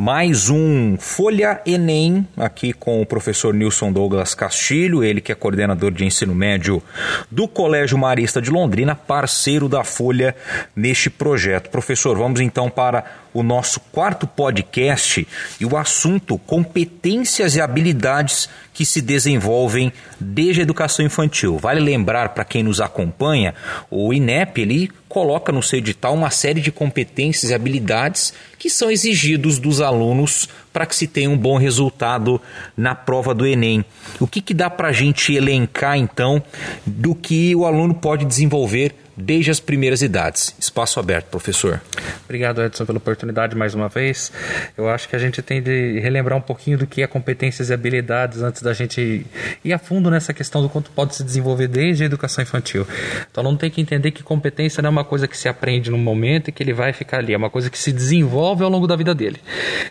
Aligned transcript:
mais 0.00 0.48
um 0.48 0.96
Folha 0.96 1.60
Enem, 1.66 2.24
aqui 2.36 2.72
com 2.72 3.02
o 3.02 3.06
professor 3.06 3.52
Nilson 3.52 3.92
Douglas 3.92 4.32
Castilho, 4.32 5.02
ele 5.02 5.20
que 5.20 5.32
é 5.32 5.34
coordenador 5.34 5.90
de 5.90 6.04
ensino 6.04 6.36
médio 6.36 6.80
do 7.28 7.48
Colégio 7.48 7.98
Marista 7.98 8.40
de 8.40 8.48
Londrina, 8.48 8.94
parceiro 8.94 9.68
da 9.68 9.82
Folha 9.82 10.36
neste 10.76 11.10
projeto. 11.10 11.68
Professor, 11.68 12.16
vamos 12.16 12.38
então 12.38 12.70
para 12.70 13.04
o 13.34 13.42
nosso 13.42 13.80
quarto 13.90 14.24
podcast 14.24 15.26
e 15.60 15.66
o 15.66 15.76
assunto 15.76 16.38
competências 16.38 17.56
e 17.56 17.60
habilidades 17.60 18.48
que 18.72 18.86
se 18.86 19.00
desenvolvem 19.00 19.92
desde 20.20 20.60
a 20.60 20.62
educação 20.62 21.04
infantil. 21.04 21.58
Vale 21.58 21.80
lembrar 21.80 22.28
para 22.28 22.44
quem 22.44 22.62
nos 22.62 22.80
acompanha, 22.80 23.52
o 23.90 24.14
INEP 24.14 24.60
ele 24.60 24.92
coloca 25.08 25.50
no 25.50 25.62
seu 25.62 25.78
edital 25.78 26.14
uma 26.14 26.30
série 26.30 26.60
de 26.60 26.70
competências 26.70 27.50
e 27.50 27.54
habilidades 27.54 28.34
que 28.58 28.68
são 28.68 28.90
exigidos 28.90 29.58
dos 29.58 29.80
alunos 29.80 30.48
para 30.72 30.84
que 30.84 30.94
se 30.94 31.06
tenha 31.06 31.30
um 31.30 31.36
bom 31.36 31.56
resultado 31.56 32.40
na 32.76 32.94
prova 32.94 33.34
do 33.34 33.46
Enem. 33.46 33.84
O 34.20 34.26
que, 34.26 34.40
que 34.40 34.52
dá 34.52 34.68
para 34.68 34.88
a 34.88 34.92
gente 34.92 35.32
elencar 35.32 35.96
então 35.96 36.42
do 36.84 37.14
que 37.14 37.54
o 37.56 37.64
aluno 37.64 37.94
pode 37.94 38.24
desenvolver 38.24 38.94
desde 39.18 39.50
as 39.50 39.58
primeiras 39.58 40.00
idades. 40.00 40.54
Espaço 40.58 41.00
aberto, 41.00 41.26
professor. 41.26 41.80
Obrigado, 42.24 42.62
Edson, 42.62 42.86
pela 42.86 42.98
oportunidade 42.98 43.56
mais 43.56 43.74
uma 43.74 43.88
vez. 43.88 44.30
Eu 44.76 44.88
acho 44.88 45.08
que 45.08 45.16
a 45.16 45.18
gente 45.18 45.42
tem 45.42 45.60
de 45.60 45.98
relembrar 45.98 46.38
um 46.38 46.40
pouquinho 46.40 46.78
do 46.78 46.86
que 46.86 47.02
é 47.02 47.06
competências 47.06 47.70
e 47.70 47.74
habilidades 47.74 48.42
antes 48.42 48.62
da 48.62 48.72
gente 48.72 49.26
ir 49.64 49.72
a 49.72 49.78
fundo 49.78 50.10
nessa 50.10 50.32
questão 50.32 50.62
do 50.62 50.68
quanto 50.68 50.90
pode 50.92 51.16
se 51.16 51.24
desenvolver 51.24 51.66
desde 51.66 52.04
a 52.04 52.06
educação 52.06 52.42
infantil. 52.42 52.86
Então, 53.30 53.42
não 53.42 53.56
tem 53.56 53.70
que 53.70 53.80
entender 53.80 54.12
que 54.12 54.22
competência 54.22 54.80
não 54.80 54.88
é 54.88 54.90
uma 54.90 55.04
coisa 55.04 55.26
que 55.26 55.36
se 55.36 55.48
aprende 55.48 55.90
no 55.90 55.98
momento 55.98 56.48
e 56.48 56.52
que 56.52 56.62
ele 56.62 56.72
vai 56.72 56.92
ficar 56.92 57.18
ali, 57.18 57.34
é 57.34 57.36
uma 57.36 57.50
coisa 57.50 57.68
que 57.68 57.78
se 57.78 57.90
desenvolve 57.90 58.62
ao 58.62 58.70
longo 58.70 58.86
da 58.86 58.94
vida 58.94 59.14
dele. 59.14 59.40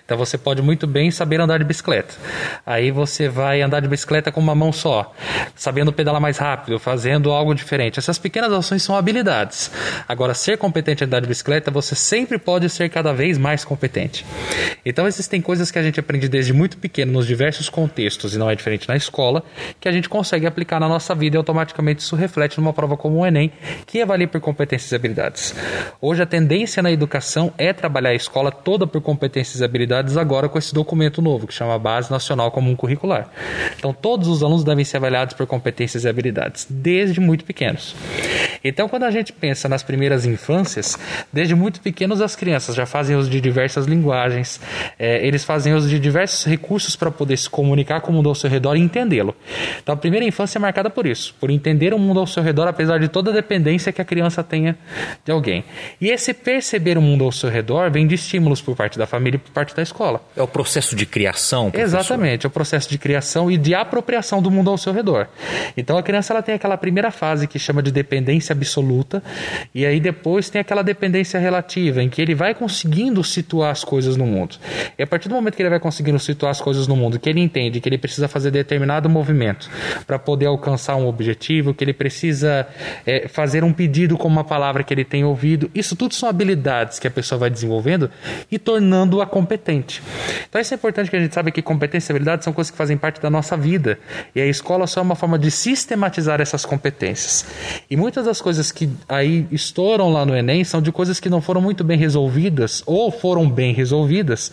Então, 0.05 0.17
você 0.17 0.38
pode 0.38 0.62
muito 0.62 0.88
bem 0.88 1.12
saber 1.12 1.41
andar 1.41 1.58
de 1.58 1.66
bicicleta. 1.66 2.14
Aí 2.66 2.91
você 2.91 3.28
vai 3.28 3.62
andar 3.62 3.81
de 3.81 3.88
bicicleta 3.88 4.31
com 4.31 4.39
uma 4.39 4.56
mão 4.56 4.72
só, 4.72 5.14
sabendo 5.56 5.91
pedalar 5.91 6.22
mais 6.22 6.38
rápido, 6.38 6.80
fazendo 6.80 7.31
algo 7.31 7.53
diferente. 7.53 8.00
Essas 8.00 8.17
pequenas 8.17 8.53
ações 8.53 8.84
são 8.84 8.95
habilidades 8.95 9.17
habilidades. 9.18 9.72
Agora, 10.08 10.34
ser 10.34 10.58
competente 10.58 11.04
em 11.04 11.08
andar 11.08 11.20
de 11.20 11.28
bicicleta, 11.28 11.72
você 11.72 11.96
sempre 11.96 12.38
pode 12.38 12.70
ser 12.70 12.90
cada 12.90 13.14
vez 13.14 13.38
mais 13.38 13.66
competente. 13.66 14.26
Então, 14.86 15.08
existem 15.08 15.42
coisas 15.42 15.72
que 15.72 15.80
a 15.80 15.84
gente 15.84 16.00
aprende 16.00 16.30
desde 16.30 16.54
muito 16.54 16.78
pequeno, 16.78 17.12
nos 17.12 17.26
diversos 17.26 17.70
contextos, 17.70 18.36
e 18.36 18.38
não 18.38 18.50
é 18.50 18.56
diferente 18.56 18.88
na 18.88 18.96
escola, 18.96 19.44
que 19.80 19.88
a 19.88 19.92
gente 19.92 20.08
consegue 20.08 20.46
aplicar 20.46 20.80
na 20.80 20.88
nossa 20.88 21.14
vida 21.16 21.36
e 21.36 21.38
automaticamente 21.38 22.02
isso 22.02 22.16
reflete 22.16 22.58
numa 22.59 22.74
prova 22.74 22.96
como 22.96 23.18
o 23.18 23.26
Enem, 23.26 23.52
que 23.86 24.02
avalia 24.02 24.28
por 24.28 24.40
competências 24.40 24.92
e 24.92 24.96
habilidades. 24.96 25.56
Hoje, 26.00 26.22
a 26.22 26.26
tendência 26.26 26.81
na 26.84 26.92
educação 26.92 27.54
é 27.58 27.74
trabalhar 27.74 28.09
a 28.09 28.16
escola 28.16 28.52
toda 28.52 28.86
por 28.86 29.02
competências 29.02 29.62
e 29.62 29.64
habilidades, 29.64 30.18
agora 30.18 30.48
com 30.48 30.58
esse 30.58 30.74
documento 30.74 31.22
novo, 31.22 31.48
que 31.48 31.54
chama 31.54 31.78
Base 31.80 32.12
Nacional 32.12 32.52
Comum 32.52 32.76
Curricular. 32.76 33.30
Então, 33.78 33.94
todos 33.94 34.28
os 34.28 34.44
alunos 34.44 34.64
devem 34.64 34.86
ser 34.86 34.98
avaliados 34.98 35.34
por 35.34 35.48
competências 35.48 36.04
e 36.04 36.09
habilidades, 36.09 36.68
desde 36.70 37.20
muito 37.20 37.44
pequenos. 37.44 37.96
Então, 38.68 38.90
quando 38.90 39.04
a 39.04 39.12
gente 39.12 39.32
pensa 39.32 39.70
nas 39.70 39.82
primeiras 39.82 40.26
infâncias, 40.26 40.98
desde 41.32 41.56
muito 41.56 41.80
pequenos 41.80 42.22
as 42.22 42.36
crianças 42.36 42.76
já 42.76 42.86
fazem 42.86 43.16
uso 43.16 43.30
de 43.30 43.40
diversas 43.40 43.86
linguagens, 43.86 44.59
é, 45.00 45.26
eles 45.26 45.46
fazem 45.46 45.74
uso 45.74 45.88
de 45.88 45.98
diversos 45.98 46.46
recursos 46.46 46.96
para 46.96 47.09
poder 47.09 47.38
se 47.38 47.50
comunicar 47.50 48.02
com 48.02 48.12
o 48.12 48.16
mundo 48.16 48.28
ao 48.28 48.36
seu 48.36 48.50
redor 48.50 48.76
e 48.76 48.82
entendê-lo. 48.82 49.34
Então, 49.82 49.94
a 49.94 49.98
primeira 49.98 50.26
infância 50.26 50.58
é 50.58 50.59
marcada 50.59 50.90
por 50.90 51.08
isso, 51.08 51.34
por 51.40 51.50
entender 51.50 51.94
o 51.94 52.00
mundo 52.00 52.20
ao 52.20 52.28
seu 52.28 52.44
redor, 52.44 52.68
apesar 52.68 53.00
de 53.00 53.08
toda 53.08 53.32
a 53.32 53.34
dependência 53.34 53.94
que 53.94 54.02
a 54.02 54.06
criança 54.06 54.44
tenha 54.44 54.78
de 55.24 55.31
alguém. 55.31 55.64
E 56.02 56.09
esse 56.09 56.34
perceber 56.34 56.98
o 56.98 57.02
mundo 57.02 57.24
ao 57.24 57.31
seu 57.31 57.50
redor 57.50 57.90
vem 57.90 58.06
de 58.06 58.16
estímulos 58.16 58.62
por 58.62 58.76
parte 58.76 58.98
da 58.98 59.08
família 59.08 59.38
e 59.38 59.40
por 59.40 59.52
parte 59.52 59.74
da 59.74 59.81
escola. 59.81 60.22
É 60.36 60.42
o 60.42 60.48
processo 60.48 60.94
de 60.94 61.06
criação, 61.06 61.72
professor? 61.72 62.00
Exatamente, 62.00 62.46
é 62.46 62.48
o 62.48 62.52
processo 62.52 62.90
de 62.90 62.98
criação 62.98 63.50
e 63.50 63.58
de 63.58 63.74
apropriação 63.74 64.42
do 64.42 64.52
mundo 64.52 64.70
ao 64.70 64.78
seu 64.78 64.92
redor. 64.92 65.28
Então, 65.78 65.98
a 65.98 66.04
criança 66.04 66.34
ela 66.34 66.42
tem 66.42 66.56
aquela 66.56 66.78
primeira 66.78 67.12
fase 67.12 67.48
que 67.48 67.58
chama 67.58 67.81
de 67.81 67.92
dependência 67.92 68.56
absoluta, 68.57 69.23
e 69.73 69.85
aí 69.85 70.00
depois 70.00 70.50
tem 70.50 70.62
aquela 70.62 70.84
dependência 70.84 71.40
relativa, 71.40 72.01
em 72.01 72.09
que 72.09 72.22
ele 72.22 72.35
vai 72.35 72.53
conseguindo 72.53 73.23
situar 73.23 73.72
as 73.72 73.84
coisas 73.84 74.16
no 74.16 74.25
mundo. 74.25 74.56
E 74.97 75.03
a 75.03 75.07
partir 75.07 75.29
do 75.29 75.35
momento 75.35 75.56
que 75.56 75.62
ele 75.62 75.69
vai 75.69 75.79
conseguindo 75.79 76.19
situar 76.19 76.51
as 76.51 76.62
coisas 76.62 76.88
no 76.88 76.96
mundo, 76.96 77.19
que 77.19 77.29
ele 77.29 77.40
entende 77.40 77.79
que 77.79 77.90
ele 77.90 77.97
precisa 77.97 78.28
fazer 78.28 78.51
determinado 78.51 79.09
movimento 79.09 79.69
para 80.06 80.17
poder 80.17 80.47
alcançar 80.47 80.96
um 80.96 81.07
objetivo, 81.07 81.73
que 81.73 81.84
ele 81.84 81.94
precisa 81.94 82.67
é, 83.06 83.28
fazer 83.28 83.63
um 83.63 83.73
pedido 83.73 84.17
com 84.17 84.28
uma 84.28 84.44
palavra 84.44 84.84
que 84.84 84.94
ele 84.94 85.06
tem 85.06 85.23
ouvido, 85.23 85.69
isso 85.73 85.96
tudo 85.96 86.13
são 86.13 86.28
habilidades 86.29 87.00
que 87.00 87.07
a 87.07 87.12
pessoa 87.12 87.40
vai 87.40 87.50
desenvolvendo 87.50 88.09
e 88.51 88.57
tornando-a 88.57 89.25
competente. 89.25 90.01
Então 90.50 90.59
isso 90.59 90.73
é 90.73 90.75
importante 90.75 91.09
que 91.09 91.16
a 91.16 91.19
gente 91.19 91.34
saiba 91.34 91.51
que 91.51 91.62
competência 91.62 92.12
e 92.12 92.13
habilidade 92.13 92.44
são 92.44 92.53
coisas 92.53 92.72
que 92.72 92.78
fazem 92.78 92.97
parte 92.97 93.22
da 93.22 93.29
nossa 93.29 93.56
vida. 93.56 94.00
E 94.35 94.41
a 94.41 94.46
escola 94.46 94.88
só 94.88 95.01
é 95.01 95.03
uma 95.03 95.16
forma 95.16 95.38
de 95.38 95.51
sistematizar 95.51 96.41
essas 96.41 96.66
competências. 96.66 97.46
E 97.90 97.96
muitas 97.96 98.25
das 98.25 98.37
coisas 98.42 98.72
que 98.72 98.90
aí 99.08 99.46
estouram 99.52 100.12
lá 100.12 100.25
no 100.25 100.36
Enem 100.36 100.64
são 100.64 100.81
de 100.81 100.92
coisas 100.92 101.20
que 101.20 101.30
não 101.30 101.42
foram 101.42 101.62
muito 101.62 101.84
bem 101.84 101.98
resolvidas 101.98 102.84
ou 102.86 103.12
foram 103.12 103.50
bem 103.50 103.74
resolvidas 103.74 104.52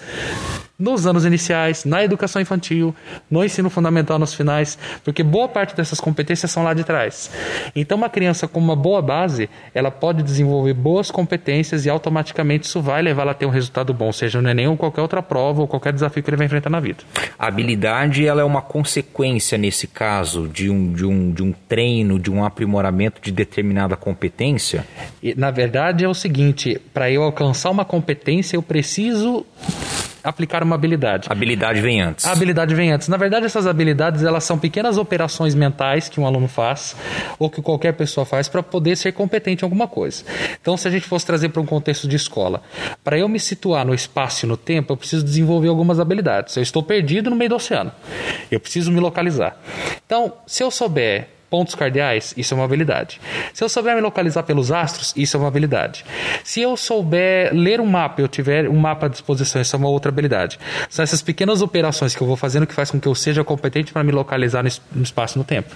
nos 0.78 1.06
anos 1.06 1.24
iniciais, 1.24 1.84
na 1.84 2.02
educação 2.02 2.42
infantil, 2.42 2.94
no 3.30 3.44
ensino 3.44 3.70
fundamental 3.70 4.18
nos 4.18 4.34
finais, 4.34 4.76
porque 5.04 5.22
boa 5.22 5.48
parte 5.48 5.76
dessas 5.76 6.00
competências 6.00 6.50
são 6.50 6.64
lá 6.64 6.74
de 6.74 6.82
trás. 6.82 7.30
Então, 7.76 7.96
uma 7.96 8.08
criança 8.08 8.48
com 8.48 8.58
uma 8.58 8.74
boa 8.74 9.00
base, 9.00 9.48
ela 9.72 9.90
pode 9.90 10.22
desenvolver 10.22 10.74
boas 10.74 11.10
competências 11.10 11.86
e 11.86 11.90
automaticamente 11.90 12.66
isso 12.66 12.82
vai 12.82 13.02
levar 13.02 13.22
ela 13.22 13.30
a 13.30 13.34
ter 13.34 13.46
um 13.46 13.50
resultado 13.50 13.94
bom, 13.94 14.12
seja 14.12 14.42
no 14.42 14.48
Enem 14.48 14.66
ou 14.66 14.76
qualquer 14.76 15.00
outra 15.00 15.22
prova 15.22 15.62
ou 15.62 15.68
qualquer 15.68 15.92
desafio 15.92 16.22
que 16.22 16.28
ele 16.28 16.36
vai 16.36 16.46
enfrentar 16.46 16.70
na 16.70 16.80
vida. 16.80 17.04
A 17.38 17.46
habilidade 17.46 18.26
ela 18.26 18.42
é 18.42 18.44
uma 18.44 18.60
consequência, 18.60 19.56
nesse 19.56 19.86
caso, 19.86 20.48
de 20.48 20.68
um, 20.68 20.92
de 20.92 21.06
um, 21.06 21.32
de 21.32 21.42
um 21.42 21.52
treino, 21.52 22.18
de 22.18 22.30
um 22.30 22.44
aprimoramento 22.44 23.20
de 23.22 23.30
determinada 23.30 23.96
competência? 23.96 24.84
E, 25.22 25.34
na 25.34 25.50
verdade, 25.50 26.04
é 26.04 26.08
o 26.08 26.14
seguinte: 26.14 26.80
para 26.92 27.10
eu 27.10 27.22
alcançar 27.22 27.70
uma 27.70 27.84
competência, 27.84 28.56
eu 28.56 28.62
preciso 28.62 29.46
aplicar 30.24 30.62
uma 30.62 30.74
habilidade. 30.74 31.28
Habilidade 31.30 31.82
vem 31.82 32.00
antes. 32.00 32.24
A 32.24 32.32
habilidade 32.32 32.74
vem 32.74 32.90
antes. 32.90 33.08
Na 33.08 33.18
verdade, 33.18 33.44
essas 33.44 33.66
habilidades 33.66 34.22
elas 34.22 34.42
são 34.42 34.58
pequenas 34.58 34.96
operações 34.96 35.54
mentais 35.54 36.08
que 36.08 36.18
um 36.18 36.26
aluno 36.26 36.48
faz 36.48 36.96
ou 37.38 37.50
que 37.50 37.60
qualquer 37.60 37.92
pessoa 37.92 38.24
faz 38.24 38.48
para 38.48 38.62
poder 38.62 38.96
ser 38.96 39.12
competente 39.12 39.62
em 39.62 39.66
alguma 39.66 39.86
coisa. 39.86 40.24
Então, 40.60 40.76
se 40.78 40.88
a 40.88 40.90
gente 40.90 41.06
fosse 41.06 41.26
trazer 41.26 41.50
para 41.50 41.60
um 41.60 41.66
contexto 41.66 42.08
de 42.08 42.16
escola, 42.16 42.62
para 43.04 43.18
eu 43.18 43.28
me 43.28 43.38
situar 43.38 43.84
no 43.84 43.94
espaço 43.94 44.46
e 44.46 44.48
no 44.48 44.56
tempo, 44.56 44.94
eu 44.94 44.96
preciso 44.96 45.22
desenvolver 45.22 45.68
algumas 45.68 46.00
habilidades. 46.00 46.56
Eu 46.56 46.62
estou 46.62 46.82
perdido 46.82 47.28
no 47.28 47.36
meio 47.36 47.50
do 47.50 47.56
oceano. 47.56 47.92
Eu 48.50 48.58
preciso 48.58 48.90
me 48.90 49.00
localizar. 49.00 49.60
Então, 50.06 50.32
se 50.46 50.62
eu 50.62 50.70
souber 50.70 51.33
pontos 51.54 51.76
cardeais, 51.76 52.34
isso 52.36 52.52
é 52.52 52.56
uma 52.56 52.64
habilidade. 52.64 53.20
Se 53.52 53.62
eu 53.62 53.68
souber 53.68 53.94
me 53.94 54.00
localizar 54.00 54.42
pelos 54.42 54.72
astros, 54.72 55.12
isso 55.16 55.36
é 55.36 55.38
uma 55.38 55.46
habilidade. 55.46 56.04
Se 56.42 56.60
eu 56.60 56.76
souber 56.76 57.54
ler 57.54 57.80
um 57.80 57.86
mapa, 57.86 58.20
eu 58.20 58.26
tiver 58.26 58.68
um 58.68 58.76
mapa 58.76 59.06
à 59.06 59.08
disposição, 59.08 59.62
isso 59.62 59.76
é 59.76 59.78
uma 59.78 59.88
outra 59.88 60.08
habilidade. 60.08 60.58
São 60.90 61.04
essas 61.04 61.22
pequenas 61.22 61.62
operações 61.62 62.12
que 62.12 62.20
eu 62.20 62.26
vou 62.26 62.36
fazendo 62.36 62.66
que 62.66 62.74
faz 62.74 62.90
com 62.90 62.98
que 62.98 63.06
eu 63.06 63.14
seja 63.14 63.44
competente 63.44 63.92
para 63.92 64.02
me 64.02 64.10
localizar 64.10 64.64
no 64.64 65.02
espaço 65.04 65.36
e 65.36 65.38
no 65.38 65.44
tempo. 65.44 65.72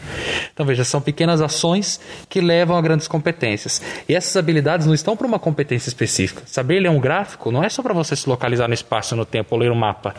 Então 0.52 0.66
veja, 0.66 0.82
são 0.82 1.00
pequenas 1.00 1.40
ações 1.40 2.00
que 2.28 2.40
levam 2.40 2.76
a 2.76 2.82
grandes 2.82 3.06
competências. 3.06 3.80
E 4.08 4.16
essas 4.16 4.36
habilidades 4.36 4.84
não 4.84 4.94
estão 4.94 5.16
para 5.16 5.28
uma 5.28 5.38
competência 5.38 5.88
específica. 5.88 6.42
Saber 6.44 6.80
ler 6.80 6.90
um 6.90 6.98
gráfico 6.98 7.52
não 7.52 7.62
é 7.62 7.68
só 7.68 7.84
para 7.84 7.94
você 7.94 8.16
se 8.16 8.28
localizar 8.28 8.66
no 8.66 8.74
espaço 8.74 9.14
no 9.14 9.24
tempo 9.24 9.54
ou 9.54 9.60
ler 9.60 9.70
um 9.70 9.76
mapa. 9.76 10.12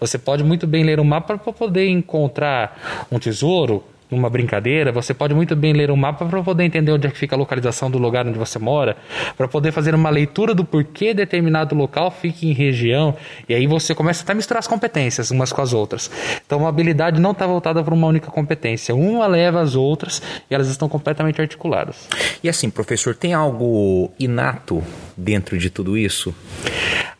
Você 0.00 0.18
pode 0.18 0.42
muito 0.42 0.66
bem 0.66 0.82
ler 0.82 0.98
um 0.98 1.04
mapa 1.04 1.38
para 1.38 1.52
poder 1.52 1.88
encontrar 1.88 3.06
um 3.12 3.20
tesouro, 3.20 3.84
numa 4.10 4.30
brincadeira, 4.30 4.90
você 4.90 5.12
pode 5.12 5.34
muito 5.34 5.54
bem 5.54 5.72
ler 5.72 5.90
um 5.90 5.96
mapa 5.96 6.24
para 6.24 6.42
poder 6.42 6.64
entender 6.64 6.92
onde 6.92 7.06
é 7.06 7.10
que 7.10 7.18
fica 7.18 7.36
a 7.36 7.38
localização 7.38 7.90
do 7.90 7.98
lugar 7.98 8.26
onde 8.26 8.38
você 8.38 8.58
mora, 8.58 8.96
para 9.36 9.46
poder 9.48 9.72
fazer 9.72 9.94
uma 9.94 10.10
leitura 10.10 10.54
do 10.54 10.64
porquê 10.64 11.12
determinado 11.12 11.74
local 11.74 12.10
fica 12.10 12.46
em 12.46 12.52
região, 12.52 13.14
e 13.48 13.54
aí 13.54 13.66
você 13.66 13.94
começa 13.94 14.22
até 14.22 14.32
a 14.32 14.34
misturar 14.34 14.60
as 14.60 14.66
competências 14.66 15.30
umas 15.30 15.52
com 15.52 15.60
as 15.60 15.72
outras. 15.72 16.10
Então, 16.44 16.58
uma 16.58 16.68
habilidade 16.68 17.20
não 17.20 17.32
está 17.32 17.46
voltada 17.46 17.82
para 17.82 17.94
uma 17.94 18.06
única 18.06 18.30
competência, 18.30 18.94
uma 18.94 19.26
leva 19.26 19.60
as 19.60 19.74
outras 19.74 20.22
e 20.50 20.54
elas 20.54 20.68
estão 20.68 20.88
completamente 20.88 21.40
articuladas. 21.40 22.08
E 22.42 22.48
assim, 22.48 22.70
professor, 22.70 23.14
tem 23.14 23.34
algo 23.34 24.10
inato 24.18 24.82
dentro 25.16 25.58
de 25.58 25.70
tudo 25.70 25.96
isso? 25.96 26.34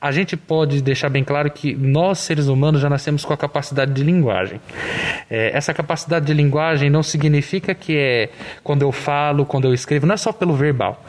A 0.01 0.13
gente 0.13 0.37
pode 0.37 0.81
deixar 0.81 1.09
bem 1.09 1.25
claro 1.25 1.51
que 1.51 1.75
nós, 1.75 2.21
seres 2.21 2.47
humanos, 2.47 2.81
já 2.81 2.89
nascemos 2.89 3.25
com 3.25 3.33
a 3.33 3.37
capacidade 3.37 3.93
de 3.93 4.05
linguagem. 4.05 4.61
É, 5.29 5.51
essa 5.57 5.75
capacidade 5.75 6.27
de 6.27 6.33
linguagem 6.33 6.89
não 6.89 7.03
significa 7.03 7.75
que 7.75 7.97
é 7.97 8.31
quando 8.63 8.83
eu 8.83 8.93
falo, 8.93 9.45
quando 9.45 9.67
eu 9.67 9.75
escrevo, 9.75 10.07
não 10.07 10.15
é 10.15 10.17
só 10.17 10.33
pelo 10.33 10.55
verbal. 10.55 11.05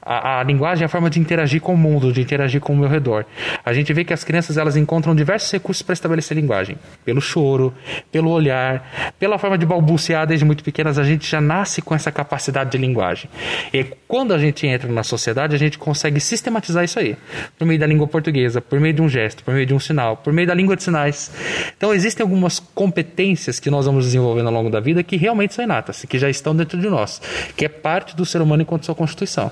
A, 0.00 0.40
a, 0.40 0.42
linguagem 0.42 0.84
é 0.84 0.86
a 0.86 0.88
forma 0.88 1.10
de 1.10 1.20
interagir 1.20 1.60
com 1.60 1.74
o 1.74 1.76
mundo, 1.76 2.12
de 2.12 2.22
interagir 2.22 2.62
com 2.62 2.72
o 2.72 2.76
meu 2.76 2.88
redor. 2.88 3.26
A 3.62 3.74
gente 3.74 3.92
vê 3.92 4.04
que 4.04 4.14
as 4.14 4.24
crianças 4.24 4.56
elas 4.56 4.74
encontram 4.74 5.14
diversos 5.14 5.50
recursos 5.52 5.82
para 5.82 5.92
estabelecer 5.92 6.34
linguagem. 6.34 6.78
Pelo 7.04 7.20
choro, 7.20 7.74
pelo 8.10 8.30
olhar, 8.30 9.12
pela 9.18 9.38
forma 9.38 9.58
de 9.58 9.66
balbuciar 9.66 10.26
desde 10.26 10.46
muito 10.46 10.64
pequenas, 10.64 10.98
a 10.98 11.04
gente 11.04 11.30
já 11.30 11.42
nasce 11.42 11.82
com 11.82 11.94
essa 11.94 12.10
capacidade 12.10 12.70
de 12.70 12.78
linguagem. 12.78 13.28
E 13.72 13.84
quando 14.08 14.32
a 14.32 14.38
gente 14.38 14.66
entra 14.66 14.90
na 14.90 15.02
sociedade, 15.02 15.54
a 15.54 15.58
gente 15.58 15.76
consegue 15.76 16.18
sistematizar 16.20 16.84
isso 16.84 16.98
aí. 16.98 17.16
Por 17.58 17.66
meio 17.66 17.78
da 17.78 17.86
língua 17.86 18.06
portuguesa, 18.06 18.29
portuguesa, 18.30 18.60
por 18.60 18.80
meio 18.80 18.94
de 18.94 19.02
um 19.02 19.08
gesto, 19.08 19.44
por 19.44 19.52
meio 19.52 19.66
de 19.66 19.74
um 19.74 19.80
sinal, 19.80 20.16
por 20.16 20.32
meio 20.32 20.46
da 20.46 20.54
língua 20.54 20.76
de 20.76 20.82
sinais. 20.82 21.30
Então 21.76 21.92
existem 21.92 22.22
algumas 22.22 22.60
competências 22.60 23.58
que 23.58 23.70
nós 23.70 23.86
vamos 23.86 24.04
desenvolvendo 24.04 24.46
ao 24.46 24.52
longo 24.52 24.70
da 24.70 24.80
vida 24.80 25.02
que 25.02 25.16
realmente 25.16 25.54
são 25.54 25.64
inatas, 25.64 26.04
que 26.04 26.18
já 26.18 26.30
estão 26.30 26.54
dentro 26.54 26.78
de 26.78 26.88
nós, 26.88 27.20
que 27.56 27.64
é 27.64 27.68
parte 27.68 28.16
do 28.16 28.24
ser 28.24 28.40
humano 28.40 28.62
enquanto 28.62 28.86
sua 28.86 28.94
constituição. 28.94 29.50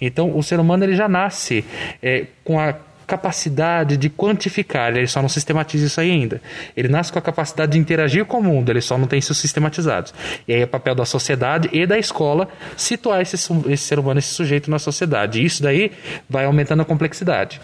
Então 0.00 0.36
o 0.36 0.42
ser 0.42 0.58
humano 0.58 0.84
ele 0.84 0.96
já 0.96 1.08
nasce 1.08 1.64
é, 2.02 2.26
com 2.44 2.58
a 2.58 2.74
capacidade 3.08 3.96
de 3.96 4.10
quantificar, 4.10 4.94
ele 4.94 5.06
só 5.06 5.22
não 5.22 5.30
sistematiza 5.30 5.86
isso 5.86 5.98
aí 5.98 6.10
ainda. 6.10 6.42
Ele 6.76 6.88
nasce 6.88 7.10
com 7.10 7.18
a 7.18 7.22
capacidade 7.22 7.72
de 7.72 7.78
interagir 7.78 8.26
com 8.26 8.38
o 8.38 8.42
mundo, 8.42 8.68
ele 8.68 8.82
só 8.82 8.98
não 8.98 9.06
tem 9.06 9.18
isso 9.18 9.34
sistematizados. 9.34 10.12
E 10.46 10.52
aí 10.52 10.60
é 10.60 10.66
papel 10.66 10.94
da 10.94 11.06
sociedade 11.06 11.70
e 11.72 11.86
da 11.86 11.98
escola 11.98 12.48
situar 12.76 13.22
esse, 13.22 13.34
esse 13.34 13.84
ser 13.84 13.98
humano, 13.98 14.18
esse 14.18 14.34
sujeito 14.34 14.70
na 14.70 14.78
sociedade. 14.78 15.40
E 15.40 15.46
isso 15.46 15.62
daí 15.62 15.90
vai 16.28 16.44
aumentando 16.44 16.82
a 16.82 16.84
complexidade. 16.84 17.60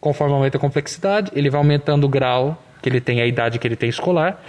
Conforme 0.00 0.34
aumenta 0.34 0.58
a 0.58 0.60
complexidade, 0.60 1.30
ele 1.32 1.48
vai 1.48 1.60
aumentando 1.60 2.04
o 2.04 2.08
grau 2.08 2.60
que 2.82 2.88
ele 2.88 3.00
tem, 3.00 3.20
a 3.20 3.26
idade 3.26 3.58
que 3.58 3.66
ele 3.66 3.76
tem 3.76 3.88
escolar, 3.88 4.42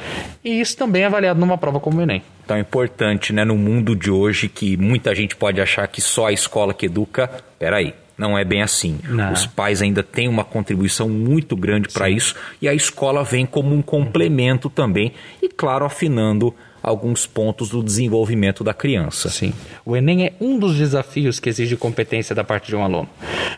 e 0.44 0.60
isso 0.60 0.78
também 0.78 1.02
é 1.04 1.06
avaliado 1.06 1.40
numa 1.40 1.58
prova 1.58 1.80
como 1.80 2.00
o 2.00 2.02
Enem. 2.02 2.22
Então 2.46 2.58
é 2.58 2.60
importante, 2.60 3.34
né, 3.34 3.44
no 3.44 3.56
mundo 3.56 3.96
de 3.96 4.12
hoje, 4.12 4.48
que 4.48 4.78
muita 4.78 5.14
gente 5.16 5.36
pode 5.36 5.60
achar 5.60 5.88
que 5.88 6.00
só 6.00 6.28
a 6.28 6.32
escola 6.32 6.74
que 6.74 6.86
educa. 6.86 7.30
Peraí, 7.58 7.94
não 8.20 8.38
é 8.38 8.44
bem 8.44 8.62
assim. 8.62 9.00
Não. 9.08 9.32
Os 9.32 9.46
pais 9.46 9.82
ainda 9.82 10.04
têm 10.04 10.28
uma 10.28 10.44
contribuição 10.44 11.08
muito 11.08 11.56
grande 11.56 11.88
para 11.88 12.10
isso 12.10 12.36
e 12.62 12.68
a 12.68 12.74
escola 12.74 13.24
vem 13.24 13.46
como 13.46 13.74
um 13.74 13.82
complemento 13.82 14.70
também 14.70 15.14
e, 15.42 15.48
claro, 15.48 15.86
afinando 15.86 16.54
alguns 16.82 17.26
pontos 17.26 17.70
do 17.70 17.84
desenvolvimento 17.84 18.64
da 18.64 18.74
criança. 18.74 19.30
Sim. 19.30 19.54
O 19.86 19.96
Enem 19.96 20.26
é 20.26 20.34
um 20.40 20.58
dos 20.58 20.78
desafios 20.78 21.40
que 21.40 21.50
exige 21.50 21.76
competência 21.76 22.36
da 22.36 22.44
parte 22.44 22.68
de 22.68 22.76
um 22.76 22.84
aluno. 22.84 23.10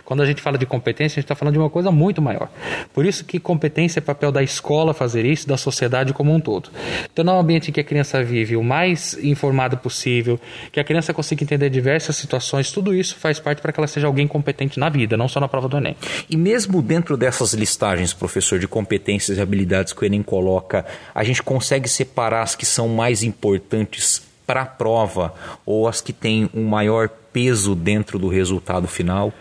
Quando 0.05 0.21
a 0.21 0.25
gente 0.25 0.41
fala 0.41 0.57
de 0.57 0.65
competência, 0.65 1.15
a 1.15 1.21
gente 1.21 1.25
está 1.25 1.35
falando 1.35 1.53
de 1.53 1.59
uma 1.59 1.69
coisa 1.69 1.91
muito 1.91 2.21
maior. 2.21 2.49
Por 2.93 3.05
isso 3.05 3.23
que 3.25 3.39
competência 3.39 3.99
é 3.99 4.01
papel 4.01 4.31
da 4.31 4.41
escola 4.41 4.93
fazer 4.93 5.25
isso, 5.25 5.47
da 5.47 5.57
sociedade 5.57 6.13
como 6.13 6.33
um 6.33 6.39
todo. 6.39 6.69
Então, 7.11 7.23
no 7.23 7.37
ambiente 7.37 7.69
em 7.69 7.73
que 7.73 7.79
a 7.79 7.83
criança 7.83 8.23
vive 8.23 8.55
o 8.55 8.63
mais 8.63 9.17
informado 9.23 9.77
possível, 9.77 10.39
que 10.71 10.79
a 10.79 10.83
criança 10.83 11.13
consiga 11.13 11.43
entender 11.43 11.69
diversas 11.69 12.15
situações, 12.15 12.71
tudo 12.71 12.93
isso 12.93 13.15
faz 13.15 13.39
parte 13.39 13.61
para 13.61 13.71
que 13.71 13.79
ela 13.79 13.87
seja 13.87 14.07
alguém 14.07 14.27
competente 14.27 14.79
na 14.79 14.89
vida, 14.89 15.17
não 15.17 15.27
só 15.27 15.39
na 15.39 15.47
prova 15.47 15.67
do 15.67 15.77
Enem. 15.77 15.95
E 16.29 16.37
mesmo 16.37 16.81
dentro 16.81 17.17
dessas 17.17 17.53
listagens, 17.53 18.13
professor, 18.13 18.59
de 18.59 18.67
competências 18.67 19.37
e 19.37 19.41
habilidades 19.41 19.93
que 19.93 20.03
o 20.03 20.05
Enem 20.05 20.23
coloca, 20.23 20.85
a 21.13 21.23
gente 21.23 21.43
consegue 21.43 21.89
separar 21.89 22.43
as 22.43 22.55
que 22.55 22.65
são 22.65 22.87
mais 22.87 23.10
mais 23.11 23.23
importantes 23.23 24.23
para 24.47 24.61
a 24.61 24.65
prova 24.65 25.33
ou 25.65 25.85
as 25.85 25.99
que 25.99 26.13
têm 26.13 26.49
um 26.53 26.63
maior 26.63 27.09
peso 27.09 27.75
dentro 27.75 28.17
do 28.17 28.29
resultado 28.29 28.87
final? 28.87 29.33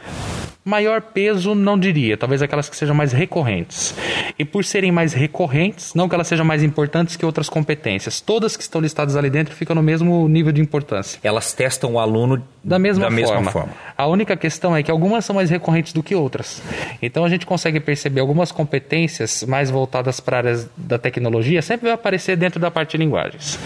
Maior 0.62 1.00
peso, 1.00 1.54
não 1.54 1.78
diria, 1.78 2.18
talvez 2.18 2.42
aquelas 2.42 2.68
que 2.68 2.76
sejam 2.76 2.94
mais 2.94 3.12
recorrentes. 3.12 3.94
E 4.38 4.44
por 4.44 4.62
serem 4.62 4.92
mais 4.92 5.14
recorrentes, 5.14 5.94
não 5.94 6.06
que 6.06 6.14
elas 6.14 6.28
sejam 6.28 6.44
mais 6.44 6.62
importantes 6.62 7.16
que 7.16 7.24
outras 7.24 7.48
competências, 7.48 8.20
todas 8.20 8.58
que 8.58 8.62
estão 8.62 8.78
listadas 8.78 9.16
ali 9.16 9.30
dentro 9.30 9.54
ficam 9.54 9.74
no 9.74 9.82
mesmo 9.82 10.28
nível 10.28 10.52
de 10.52 10.60
importância. 10.60 11.18
Elas 11.22 11.54
testam 11.54 11.94
o 11.94 11.98
aluno 11.98 12.44
da 12.62 12.78
mesma, 12.78 13.04
da 13.04 13.10
forma. 13.10 13.36
mesma 13.36 13.50
forma. 13.50 13.72
A 13.96 14.06
única 14.06 14.36
questão 14.36 14.76
é 14.76 14.82
que 14.82 14.90
algumas 14.90 15.24
são 15.24 15.34
mais 15.34 15.48
recorrentes 15.48 15.94
do 15.94 16.02
que 16.02 16.14
outras. 16.14 16.62
Então 17.00 17.24
a 17.24 17.28
gente 17.30 17.46
consegue 17.46 17.80
perceber 17.80 18.20
algumas 18.20 18.52
competências 18.52 19.42
mais 19.44 19.70
voltadas 19.70 20.20
para 20.20 20.36
áreas 20.36 20.68
da 20.76 20.98
tecnologia 20.98 21.62
sempre 21.62 21.86
vai 21.86 21.94
aparecer 21.94 22.36
dentro 22.36 22.60
da 22.60 22.70
parte 22.70 22.92
de 22.92 22.98
linguagens. 22.98 23.58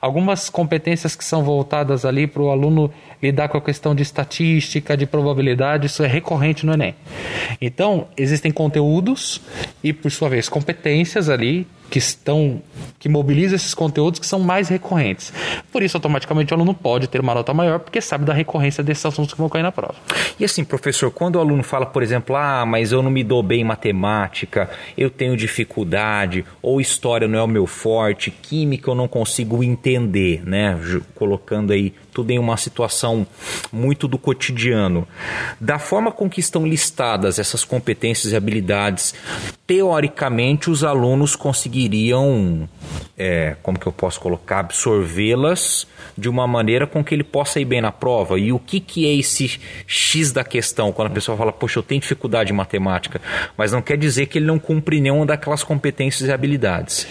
Algumas 0.00 0.50
competências 0.50 1.14
que 1.14 1.24
são 1.24 1.44
voltadas 1.44 2.04
ali 2.04 2.26
para 2.26 2.42
o 2.42 2.50
aluno 2.50 2.92
lidar 3.22 3.48
com 3.48 3.58
a 3.58 3.60
questão 3.60 3.94
de 3.94 4.02
estatística, 4.02 4.96
de 4.96 5.06
probabilidade, 5.06 5.86
isso 5.86 6.02
é 6.02 6.06
recorrente 6.06 6.39
no 6.64 6.72
Enem. 6.72 6.94
Então, 7.60 8.08
existem 8.16 8.50
conteúdos 8.50 9.40
e, 9.82 9.92
por 9.92 10.10
sua 10.10 10.28
vez, 10.28 10.48
competências 10.48 11.28
ali 11.28 11.66
que 11.90 11.98
estão 11.98 12.62
que 12.98 13.08
mobilizam 13.08 13.56
esses 13.56 13.74
conteúdos 13.74 14.20
que 14.20 14.26
são 14.26 14.38
mais 14.38 14.68
recorrentes. 14.68 15.32
Por 15.72 15.82
isso, 15.82 15.96
automaticamente, 15.96 16.52
o 16.52 16.56
aluno 16.56 16.74
pode 16.74 17.08
ter 17.08 17.20
uma 17.20 17.34
nota 17.34 17.52
maior, 17.54 17.80
porque 17.80 18.00
sabe 18.00 18.26
da 18.26 18.34
recorrência 18.34 18.84
desses 18.84 19.04
assuntos 19.04 19.32
que 19.32 19.40
vão 19.40 19.48
cair 19.48 19.62
na 19.62 19.72
prova. 19.72 19.94
E 20.38 20.44
assim, 20.44 20.62
professor, 20.62 21.10
quando 21.10 21.36
o 21.36 21.40
aluno 21.40 21.62
fala, 21.62 21.86
por 21.86 22.02
exemplo, 22.02 22.36
ah, 22.36 22.64
mas 22.66 22.92
eu 22.92 23.02
não 23.02 23.10
me 23.10 23.24
dou 23.24 23.42
bem 23.42 23.62
em 23.62 23.64
matemática, 23.64 24.70
eu 24.96 25.08
tenho 25.08 25.36
dificuldade, 25.36 26.44
ou 26.60 26.78
história 26.80 27.26
não 27.26 27.38
é 27.38 27.42
o 27.42 27.48
meu 27.48 27.66
forte, 27.66 28.30
química 28.30 28.90
eu 28.90 28.94
não 28.94 29.08
consigo 29.08 29.64
entender, 29.64 30.46
né? 30.46 30.78
Colocando 31.14 31.72
aí 31.72 31.94
tudo 32.12 32.30
em 32.30 32.38
uma 32.38 32.56
situação 32.56 33.26
muito 33.72 34.06
do 34.06 34.18
cotidiano. 34.18 35.08
Da 35.58 35.78
forma 35.78 36.12
com 36.12 36.28
que 36.28 36.40
estão 36.40 36.66
listadas 36.66 37.38
essas 37.38 37.64
competências 37.64 38.32
e 38.32 38.36
habilidades, 38.36 39.14
teoricamente 39.70 40.68
os 40.68 40.82
alunos 40.82 41.36
conseguiriam, 41.36 42.68
é, 43.16 43.54
como 43.62 43.78
que 43.78 43.86
eu 43.86 43.92
posso 43.92 44.18
colocar, 44.18 44.58
absorvê-las 44.58 45.86
de 46.18 46.28
uma 46.28 46.44
maneira 46.44 46.88
com 46.88 47.04
que 47.04 47.14
ele 47.14 47.22
possa 47.22 47.60
ir 47.60 47.66
bem 47.66 47.80
na 47.80 47.92
prova. 47.92 48.36
E 48.36 48.52
o 48.52 48.58
que, 48.58 48.80
que 48.80 49.06
é 49.06 49.14
esse 49.14 49.60
X 49.86 50.32
da 50.32 50.42
questão? 50.42 50.90
Quando 50.90 51.06
a 51.06 51.10
pessoa 51.12 51.38
fala, 51.38 51.52
poxa, 51.52 51.78
eu 51.78 51.84
tenho 51.84 52.00
dificuldade 52.00 52.52
em 52.52 52.56
matemática, 52.56 53.20
mas 53.56 53.70
não 53.70 53.80
quer 53.80 53.96
dizer 53.96 54.26
que 54.26 54.38
ele 54.38 54.46
não 54.46 54.58
cumpre 54.58 55.00
nenhuma 55.00 55.24
daquelas 55.24 55.62
competências 55.62 56.28
e 56.28 56.32
habilidades. 56.32 57.06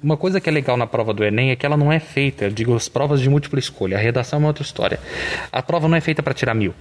Uma 0.00 0.16
coisa 0.16 0.40
que 0.40 0.48
é 0.48 0.52
legal 0.52 0.76
na 0.76 0.86
prova 0.86 1.12
do 1.12 1.24
Enem 1.24 1.50
é 1.50 1.56
que 1.56 1.66
ela 1.66 1.76
não 1.76 1.90
é 1.90 1.98
feita, 1.98 2.48
digo, 2.48 2.76
as 2.76 2.88
provas 2.88 3.20
de 3.20 3.28
múltipla 3.28 3.58
escolha. 3.58 3.96
A 3.96 4.00
redação 4.00 4.36
é 4.36 4.40
uma 4.40 4.48
outra 4.48 4.62
história. 4.62 5.00
A 5.50 5.60
prova 5.60 5.88
não 5.88 5.96
é 5.96 6.00
feita 6.00 6.22
para 6.22 6.32
tirar 6.32 6.54
mil. 6.54 6.72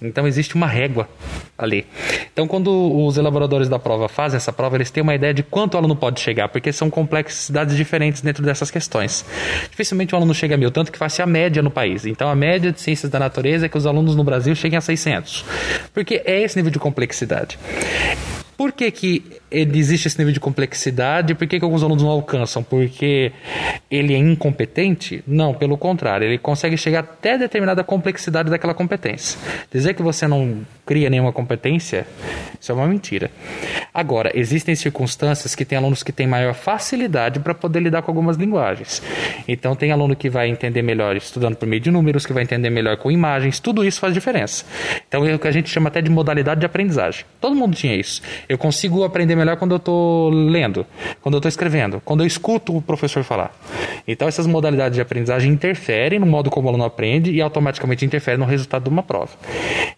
Então 0.00 0.26
existe 0.26 0.54
uma 0.54 0.66
régua 0.66 1.08
ali. 1.56 1.86
Então 2.32 2.46
quando 2.46 2.70
os 3.04 3.16
elaboradores 3.16 3.68
da 3.68 3.78
prova 3.78 4.08
fazem 4.08 4.36
essa 4.36 4.52
prova, 4.58 4.76
eles 4.76 4.90
têm 4.90 5.04
uma 5.04 5.14
ideia 5.14 5.32
de 5.32 5.44
quanto 5.44 5.74
o 5.74 5.78
aluno 5.78 5.94
pode 5.94 6.18
chegar, 6.18 6.48
porque 6.48 6.72
são 6.72 6.90
complexidades 6.90 7.76
diferentes 7.76 8.20
dentro 8.20 8.44
dessas 8.44 8.72
questões. 8.72 9.24
Dificilmente 9.70 10.12
o 10.12 10.16
aluno 10.16 10.34
chega 10.34 10.56
a 10.56 10.58
mil, 10.58 10.72
tanto 10.72 10.90
que 10.90 10.98
faz 10.98 11.20
a 11.20 11.26
média 11.26 11.62
no 11.62 11.70
país. 11.70 12.04
Então 12.04 12.28
a 12.28 12.34
média 12.34 12.72
de 12.72 12.80
ciências 12.80 13.08
da 13.08 13.20
natureza 13.20 13.66
é 13.66 13.68
que 13.68 13.78
os 13.78 13.86
alunos 13.86 14.16
no 14.16 14.24
Brasil 14.24 14.56
cheguem 14.56 14.76
a 14.76 14.80
600. 14.80 15.44
Porque 15.94 16.20
é 16.24 16.42
esse 16.42 16.56
nível 16.56 16.72
de 16.72 16.78
complexidade. 16.80 17.56
Por 18.58 18.72
que, 18.72 18.90
que 18.90 19.24
existe 19.52 20.08
esse 20.08 20.18
nível 20.18 20.32
de 20.32 20.40
complexidade? 20.40 21.32
Por 21.36 21.46
que, 21.46 21.60
que 21.60 21.64
alguns 21.64 21.84
alunos 21.84 22.02
não 22.02 22.10
alcançam? 22.10 22.60
Porque 22.60 23.30
ele 23.88 24.12
é 24.12 24.18
incompetente? 24.18 25.22
Não, 25.24 25.54
pelo 25.54 25.78
contrário, 25.78 26.26
ele 26.26 26.38
consegue 26.38 26.76
chegar 26.76 26.98
até 26.98 27.38
determinada 27.38 27.84
complexidade 27.84 28.50
daquela 28.50 28.74
competência. 28.74 29.38
Dizer 29.72 29.94
que 29.94 30.02
você 30.02 30.26
não 30.26 30.66
cria 30.84 31.08
nenhuma 31.08 31.32
competência, 31.32 32.04
isso 32.60 32.72
é 32.72 32.74
uma 32.74 32.88
mentira. 32.88 33.30
Agora, 33.92 34.30
existem 34.34 34.74
circunstâncias 34.74 35.54
que 35.54 35.64
tem 35.64 35.78
alunos 35.78 36.02
que 36.02 36.12
têm 36.12 36.26
maior 36.26 36.54
facilidade 36.54 37.40
para 37.40 37.54
poder 37.54 37.80
lidar 37.80 38.02
com 38.02 38.10
algumas 38.10 38.36
linguagens. 38.36 39.02
Então, 39.46 39.74
tem 39.74 39.90
aluno 39.90 40.14
que 40.14 40.28
vai 40.28 40.48
entender 40.48 40.82
melhor 40.82 41.16
estudando 41.16 41.56
por 41.56 41.66
meio 41.66 41.80
de 41.80 41.90
números, 41.90 42.26
que 42.26 42.32
vai 42.32 42.42
entender 42.42 42.70
melhor 42.70 42.96
com 42.96 43.10
imagens, 43.10 43.58
tudo 43.60 43.84
isso 43.84 44.00
faz 44.00 44.14
diferença. 44.14 44.64
Então, 45.08 45.24
é 45.26 45.34
o 45.34 45.38
que 45.38 45.48
a 45.48 45.52
gente 45.52 45.70
chama 45.70 45.88
até 45.88 46.00
de 46.00 46.10
modalidade 46.10 46.60
de 46.60 46.66
aprendizagem. 46.66 47.24
Todo 47.40 47.54
mundo 47.54 47.74
tinha 47.74 47.94
isso. 47.94 48.22
Eu 48.48 48.58
consigo 48.58 49.04
aprender 49.04 49.34
melhor 49.34 49.56
quando 49.56 49.72
eu 49.72 49.78
estou 49.78 50.30
lendo, 50.30 50.86
quando 51.22 51.34
eu 51.34 51.38
estou 51.38 51.48
escrevendo, 51.48 52.00
quando 52.04 52.22
eu 52.22 52.26
escuto 52.26 52.76
o 52.76 52.82
professor 52.82 53.22
falar. 53.24 53.52
Então, 54.06 54.28
essas 54.28 54.46
modalidades 54.46 54.96
de 54.96 55.00
aprendizagem 55.00 55.50
interferem 55.52 56.18
no 56.18 56.26
modo 56.26 56.50
como 56.50 56.66
o 56.66 56.70
aluno 56.70 56.84
aprende 56.84 57.30
e 57.30 57.40
automaticamente 57.40 58.04
interferem 58.04 58.38
no 58.38 58.46
resultado 58.46 58.84
de 58.84 58.90
uma 58.90 59.02
prova. 59.02 59.30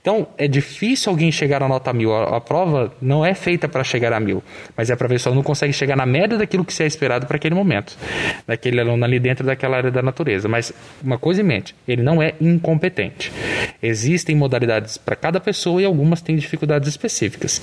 Então, 0.01 0.27
é 0.39 0.49
difícil 0.49 1.11
alguém 1.11 1.31
chegar 1.31 1.63
à 1.63 1.69
nota 1.69 1.93
mil. 1.93 2.15
A, 2.15 2.37
a 2.37 2.41
prova 2.41 2.93
não 3.01 3.25
é 3.25 3.35
feita 3.35 3.69
para 3.69 3.80
chegar 3.85 4.13
a 4.13 4.21
mil, 4.21 4.43
mas 4.77 4.91
é 4.91 4.97
para 4.97 5.09
ver 5.09 5.19
se 5.19 5.27
o 5.27 5.31
aluno 5.31 5.43
consegue 5.43 5.73
chegar 5.73 5.97
na 5.97 6.07
média 6.07 6.37
daquilo 6.39 6.65
que 6.65 6.73
se 6.73 6.83
é 6.83 6.87
esperado 6.87 7.27
para 7.27 7.37
aquele 7.37 7.55
momento, 7.55 7.97
daquele 8.47 8.81
aluno 8.81 9.05
ali 9.05 9.19
dentro 9.19 9.45
daquela 9.47 9.77
área 9.77 9.91
da 9.91 10.03
natureza. 10.03 10.49
Mas 10.49 10.73
uma 11.03 11.19
coisa 11.19 11.41
em 11.41 11.45
mente, 11.45 11.75
ele 11.87 12.03
não 12.03 12.23
é 12.23 12.35
incompetente. 12.41 13.33
Existem 13.83 14.37
modalidades 14.37 14.97
para 14.99 15.17
cada 15.17 15.41
pessoa 15.41 15.81
e 15.81 15.85
algumas 15.85 16.21
têm 16.21 16.37
dificuldades 16.37 16.89
específicas. 16.89 17.61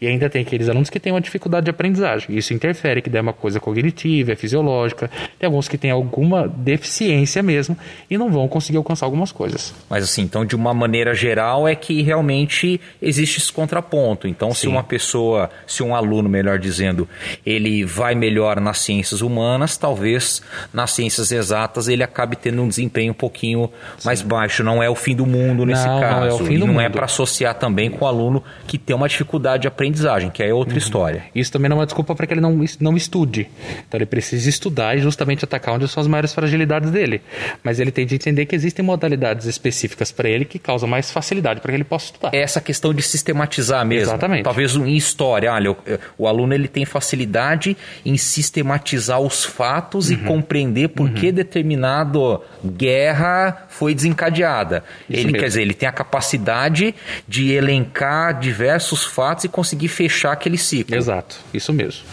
E 0.00 0.06
ainda 0.06 0.28
tem 0.28 0.42
aqueles 0.42 0.68
alunos 0.68 0.90
que 0.90 0.98
têm 0.98 1.12
uma 1.12 1.20
dificuldade 1.20 1.64
de 1.64 1.70
aprendizagem. 1.70 2.36
Isso 2.36 2.52
interfere, 2.52 3.00
que 3.02 3.16
é 3.16 3.20
uma 3.20 3.32
coisa 3.32 3.60
cognitiva, 3.60 4.32
é 4.32 4.36
fisiológica. 4.36 5.10
Tem 5.38 5.46
alguns 5.46 5.68
que 5.68 5.78
têm 5.78 5.90
alguma 5.90 6.48
deficiência 6.48 7.42
mesmo 7.42 7.76
e 8.08 8.18
não 8.18 8.30
vão 8.30 8.48
conseguir 8.48 8.78
alcançar 8.78 9.06
algumas 9.06 9.32
coisas. 9.32 9.74
Mas 9.88 10.04
assim, 10.04 10.22
então 10.22 10.44
de 10.44 10.56
uma 10.56 10.74
maneira 10.74 11.14
geral 11.14 11.68
é 11.68 11.74
que 11.74 12.02
realmente 12.02 12.80
existe 13.00 13.38
esse 13.38 13.52
contraponto. 13.52 14.26
Então, 14.26 14.50
Sim. 14.50 14.60
se 14.60 14.68
uma 14.68 14.82
pessoa, 14.82 15.50
se 15.70 15.82
um 15.84 15.94
aluno, 15.94 16.28
melhor 16.28 16.58
dizendo, 16.58 17.08
ele 17.46 17.84
vai 17.84 18.14
melhor 18.14 18.60
nas 18.60 18.78
ciências 18.78 19.20
humanas, 19.20 19.76
talvez 19.76 20.42
nas 20.72 20.90
ciências 20.90 21.30
exatas 21.30 21.86
ele 21.86 22.02
acabe 22.02 22.34
tendo 22.36 22.60
um 22.62 22.68
desempenho 22.68 23.12
um 23.12 23.14
pouquinho 23.14 23.70
Sim. 23.98 24.06
mais 24.08 24.20
baixo. 24.20 24.64
Não 24.64 24.82
é 24.82 24.90
o 24.90 24.96
fim 24.96 25.14
do 25.14 25.24
mundo 25.24 25.64
nesse 25.64 25.86
não, 25.86 26.00
caso. 26.00 26.20
Não 26.20 26.26
é 26.26 26.32
o 26.32 26.38
fim 26.38 26.54
do 26.54 26.60
não 26.60 26.66
mundo. 26.66 26.76
não 26.76 26.80
é 26.80 26.88
para 26.88 27.04
associar 27.04 27.54
também 27.54 27.88
com 27.88 28.04
o 28.04 28.08
aluno 28.08 28.42
que 28.66 28.76
tem 28.76 28.96
uma 28.96 29.08
dificuldade 29.08 29.62
de 29.62 29.68
aprendizagem, 29.68 30.28
que 30.28 30.42
é 30.42 30.52
outra 30.52 30.74
uhum. 30.74 30.78
história. 30.78 31.22
Isso 31.34 31.52
também 31.52 31.68
não 31.68 31.76
é 31.76 31.80
uma 31.80 31.86
desculpa 31.86 32.16
para 32.16 32.26
que 32.26 32.34
ele 32.34 32.40
não, 32.40 32.64
não 32.80 32.96
estude. 32.96 33.48
Então 33.86 33.96
ele 33.96 34.06
precisa 34.06 34.48
estudar 34.48 34.96
e 34.96 35.00
justamente 35.00 35.44
atacar 35.44 35.76
onde 35.76 35.86
são 35.86 36.00
as 36.00 36.08
maiores 36.08 36.34
fragilidades 36.34 36.90
dele. 36.90 37.22
Mas 37.62 37.78
ele 37.78 37.92
tem 37.92 38.04
de 38.04 38.16
entender 38.16 38.46
que 38.46 38.56
existem 38.56 38.84
modalidades 38.84 39.46
específicas 39.46 40.10
para 40.10 40.28
ele 40.28 40.44
que 40.44 40.58
causam 40.58 40.88
mais 40.88 41.12
facilidade 41.12 41.60
para 41.60 41.70
que 41.70 41.76
ele 41.76 41.84
possa 41.84 42.06
estudar. 42.06 42.30
É 42.34 42.42
essa 42.42 42.60
questão 42.60 42.92
de 42.92 43.02
sistematizar 43.02 43.86
mesmo. 43.86 44.10
Exatamente. 44.10 44.42
Talvez 44.42 44.74
em 44.74 44.96
história, 44.96 45.52
o, 45.68 45.76
o 46.18 46.26
aluno 46.26 46.54
ele 46.54 46.68
tem 46.68 46.84
facilidade 46.84 47.76
em 48.04 48.16
sistematizar 48.16 49.20
os 49.20 49.44
fatos 49.44 50.08
uhum. 50.08 50.14
e 50.14 50.16
compreender 50.18 50.88
por 50.88 51.08
uhum. 51.08 51.14
que 51.14 51.32
determinado 51.32 52.40
guerra 52.64 53.66
foi 53.68 53.94
desencadeada. 53.94 54.84
Isso 55.08 55.20
ele 55.20 55.24
mesmo. 55.24 55.38
quer 55.38 55.46
dizer, 55.46 55.62
ele 55.62 55.74
tem 55.74 55.88
a 55.88 55.92
capacidade 55.92 56.94
de 57.26 57.52
elencar 57.52 58.38
diversos 58.38 59.04
fatos 59.04 59.44
e 59.44 59.48
conseguir 59.48 59.88
fechar 59.88 60.32
aquele 60.32 60.58
ciclo. 60.58 60.94
Exato, 60.94 61.36
isso 61.52 61.72
mesmo 61.72 62.04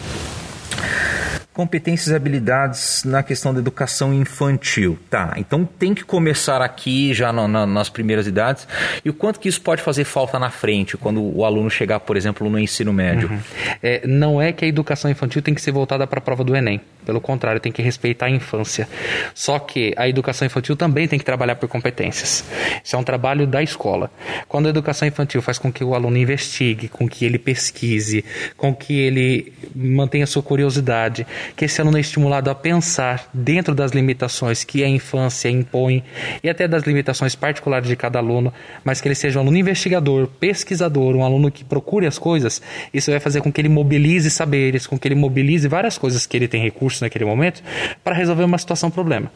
competências 1.58 2.12
e 2.12 2.14
habilidades 2.14 3.02
na 3.02 3.20
questão 3.20 3.52
da 3.52 3.58
educação 3.58 4.14
infantil. 4.14 4.96
Tá, 5.10 5.34
então 5.36 5.64
tem 5.64 5.92
que 5.92 6.04
começar 6.04 6.62
aqui 6.62 7.12
já 7.12 7.32
na, 7.32 7.66
nas 7.66 7.88
primeiras 7.88 8.28
idades. 8.28 8.68
E 9.04 9.10
o 9.10 9.12
quanto 9.12 9.40
que 9.40 9.48
isso 9.48 9.60
pode 9.60 9.82
fazer 9.82 10.04
falta 10.04 10.38
na 10.38 10.50
frente, 10.50 10.96
quando 10.96 11.20
o 11.20 11.44
aluno 11.44 11.68
chegar, 11.68 11.98
por 11.98 12.16
exemplo, 12.16 12.48
no 12.48 12.60
ensino 12.60 12.92
médio? 12.92 13.28
Uhum. 13.28 13.40
É, 13.82 14.06
não 14.06 14.40
é 14.40 14.52
que 14.52 14.64
a 14.64 14.68
educação 14.68 15.10
infantil 15.10 15.42
tem 15.42 15.52
que 15.52 15.60
ser 15.60 15.72
voltada 15.72 16.06
para 16.06 16.20
a 16.20 16.22
prova 16.22 16.44
do 16.44 16.54
Enem. 16.54 16.80
Pelo 17.04 17.20
contrário, 17.20 17.60
tem 17.60 17.72
que 17.72 17.82
respeitar 17.82 18.26
a 18.26 18.30
infância. 18.30 18.88
Só 19.34 19.58
que 19.58 19.92
a 19.96 20.08
educação 20.08 20.46
infantil 20.46 20.76
também 20.76 21.08
tem 21.08 21.18
que 21.18 21.24
trabalhar 21.24 21.56
por 21.56 21.68
competências. 21.68 22.44
Isso 22.84 22.94
é 22.94 22.98
um 22.98 23.02
trabalho 23.02 23.48
da 23.48 23.60
escola. 23.62 24.12
Quando 24.46 24.66
a 24.66 24.68
educação 24.68 25.08
infantil 25.08 25.42
faz 25.42 25.58
com 25.58 25.72
que 25.72 25.82
o 25.82 25.92
aluno 25.92 26.18
investigue, 26.18 26.86
com 26.86 27.08
que 27.08 27.24
ele 27.24 27.38
pesquise, 27.38 28.24
com 28.56 28.72
que 28.72 28.96
ele 28.96 29.52
mantenha 29.74 30.26
sua 30.26 30.42
curiosidade, 30.42 31.26
que 31.56 31.64
esse 31.64 31.80
aluno 31.80 31.96
é 31.96 32.00
estimulado 32.00 32.50
a 32.50 32.54
pensar 32.54 33.28
dentro 33.32 33.74
das 33.74 33.92
limitações 33.92 34.64
que 34.64 34.84
a 34.84 34.88
infância 34.88 35.48
impõe 35.48 36.04
e 36.42 36.48
até 36.48 36.68
das 36.68 36.84
limitações 36.84 37.34
particulares 37.34 37.88
de 37.88 37.96
cada 37.96 38.18
aluno, 38.18 38.52
mas 38.84 39.00
que 39.00 39.08
ele 39.08 39.14
seja 39.14 39.38
um 39.38 39.42
aluno 39.42 39.56
investigador, 39.56 40.26
pesquisador, 40.26 41.16
um 41.16 41.24
aluno 41.24 41.50
que 41.50 41.64
procure 41.64 42.06
as 42.06 42.18
coisas, 42.18 42.60
isso 42.92 43.10
vai 43.10 43.20
fazer 43.20 43.40
com 43.40 43.52
que 43.52 43.60
ele 43.60 43.68
mobilize 43.68 44.30
saberes, 44.30 44.86
com 44.86 44.98
que 44.98 45.08
ele 45.08 45.14
mobilize 45.14 45.66
várias 45.68 45.96
coisas 45.96 46.26
que 46.26 46.36
ele 46.36 46.48
tem 46.48 46.62
recursos 46.62 47.00
naquele 47.00 47.24
momento 47.24 47.62
para 48.04 48.14
resolver 48.14 48.44
uma 48.44 48.58
situação 48.58 48.90
problema. 48.90 49.30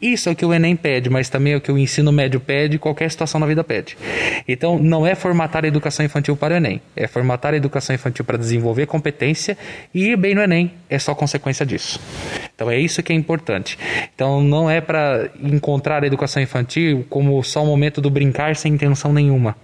Isso 0.00 0.28
é 0.28 0.32
o 0.32 0.36
que 0.36 0.44
o 0.44 0.54
Enem 0.54 0.76
pede, 0.76 1.10
mas 1.10 1.28
também 1.28 1.54
é 1.54 1.56
o 1.56 1.60
que 1.60 1.72
o 1.72 1.78
ensino 1.78 2.12
médio 2.12 2.40
pede, 2.40 2.78
qualquer 2.78 3.10
situação 3.10 3.40
na 3.40 3.46
vida 3.46 3.64
pede. 3.64 3.96
Então, 4.46 4.78
não 4.78 5.06
é 5.06 5.14
formatar 5.14 5.64
a 5.64 5.68
educação 5.68 6.04
infantil 6.04 6.36
para 6.36 6.54
o 6.54 6.56
Enem, 6.56 6.80
é 6.94 7.06
formatar 7.06 7.54
a 7.54 7.56
educação 7.56 7.94
infantil 7.94 8.24
para 8.24 8.38
desenvolver 8.38 8.86
competência 8.86 9.56
e 9.94 10.08
ir 10.08 10.16
bem 10.16 10.34
no 10.34 10.42
Enem, 10.42 10.72
é 10.88 10.98
só 10.98 11.14
consequência 11.14 11.39
disso. 11.64 11.98
Então 12.60 12.70
é 12.70 12.78
isso 12.78 13.02
que 13.02 13.10
é 13.10 13.16
importante. 13.16 13.78
Então 14.14 14.42
não 14.42 14.68
é 14.68 14.82
para 14.82 15.30
encontrar 15.42 16.04
a 16.04 16.06
educação 16.06 16.42
infantil 16.42 17.06
como 17.08 17.42
só 17.42 17.62
o 17.62 17.66
momento 17.66 18.02
do 18.02 18.10
brincar 18.10 18.54
sem 18.54 18.74
intenção 18.74 19.14
nenhuma. 19.14 19.56